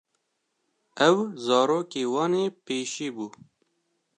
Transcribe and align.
Ew 1.07 1.17
zarokê 1.45 2.03
wan 2.13 2.33
ê 2.43 2.45
pêşî 2.65 3.09
bû. 3.15 3.27